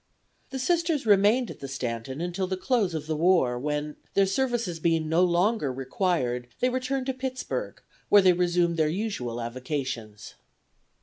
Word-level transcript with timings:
The 0.49 0.57
Sisters 0.57 1.05
remained 1.05 1.51
at 1.51 1.59
the 1.59 1.67
Stanton 1.67 2.21
until 2.21 2.47
the 2.47 2.57
close 2.57 2.95
of 2.95 3.05
the 3.05 3.15
war, 3.15 3.59
when, 3.59 3.97
their 4.15 4.25
services 4.25 4.79
being 4.79 5.07
no 5.07 5.23
longer 5.23 5.71
required, 5.71 6.47
they 6.59 6.69
returned 6.69 7.05
to 7.05 7.13
Pittsburg, 7.13 7.83
where 8.09 8.23
they 8.23 8.33
resumed 8.33 8.77
their 8.77 8.87
usual 8.89 9.39
avocations. 9.39 10.33